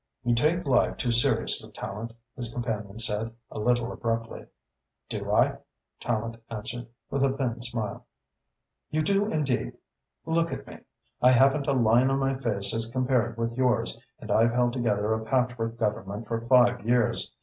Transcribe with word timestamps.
"You 0.23 0.33
take 0.33 0.65
life 0.65 0.97
too 0.97 1.11
seriously, 1.11 1.71
Tallente," 1.73 2.15
his 2.35 2.51
companion 2.51 2.97
said, 2.97 3.35
a 3.51 3.59
little 3.59 3.91
abruptly. 3.91 4.47
"Do 5.09 5.31
I?" 5.31 5.59
Tallente 5.99 6.39
answered, 6.49 6.87
with 7.11 7.23
a 7.23 7.37
thin 7.37 7.61
smile. 7.61 8.07
"You 8.89 9.03
do 9.03 9.27
indeed. 9.27 9.77
Look 10.25 10.51
at 10.51 10.65
me. 10.65 10.79
I 11.21 11.29
haven't 11.29 11.67
a 11.67 11.73
line 11.73 12.09
on 12.09 12.17
my 12.17 12.33
face 12.35 12.73
as 12.73 12.89
compared 12.89 13.37
with 13.37 13.53
yours 13.55 13.95
and 14.17 14.31
I've 14.31 14.53
held 14.53 14.73
together 14.73 15.13
a 15.13 15.23
patchwork 15.23 15.77
Government 15.77 16.25
for 16.27 16.47
five 16.47 16.83
years. 16.83 17.31